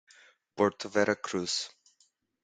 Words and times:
Porto 0.55 0.89
Vera 0.89 1.15
Cruz 1.15 1.69